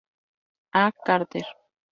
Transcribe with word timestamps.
A. 0.73 0.91
Carter. 1.05 1.45